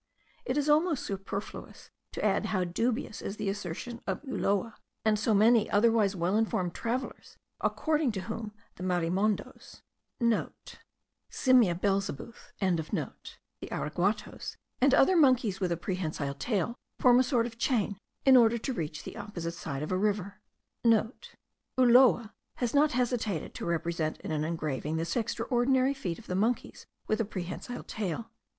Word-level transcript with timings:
It 0.45 0.57
is 0.57 0.67
almost 0.67 1.05
superfluous 1.05 1.91
to 2.13 2.25
add 2.25 2.47
how 2.47 2.63
dubious 2.63 3.21
is 3.21 3.37
the 3.37 3.49
assertion 3.49 4.01
of 4.07 4.23
Ulloa, 4.23 4.73
and 5.05 5.19
so 5.19 5.35
many 5.35 5.69
otherwise 5.69 6.15
well 6.15 6.37
informed 6.37 6.73
travellers, 6.73 7.37
according 7.59 8.11
to 8.13 8.21
whom, 8.21 8.51
the 8.77 8.83
marimondos,* 8.83 9.83
(* 10.63 11.29
Simia 11.29 11.75
belzebuth.) 11.75 12.51
the 12.59 13.67
araguatos, 13.69 14.57
and 14.81 14.95
other 14.95 15.15
monkeys 15.15 15.59
with 15.59 15.71
a 15.71 15.77
prehensile 15.77 16.33
tail, 16.33 16.73
form 16.97 17.19
a 17.19 17.23
sort 17.23 17.45
of 17.45 17.59
chain, 17.59 17.99
in 18.25 18.35
order 18.35 18.57
to 18.57 18.73
reach 18.73 19.03
the 19.03 19.17
opposite 19.17 19.51
side 19.53 19.83
of 19.83 19.91
a 19.91 19.97
river.* 19.99 20.41
(* 20.63 20.83
Ulloa 21.77 22.33
has 22.55 22.73
not 22.73 22.93
hesitated 22.93 23.53
to 23.53 23.67
represent 23.67 24.19
in 24.21 24.31
an 24.31 24.43
engraving 24.43 24.95
this 24.97 25.15
extraordinary 25.15 25.93
feat 25.93 26.17
of 26.17 26.25
the 26.25 26.33
monkeys 26.33 26.87
with 27.05 27.21
a 27.21 27.23
prehensile 27.23 27.83
tail. 27.83 28.31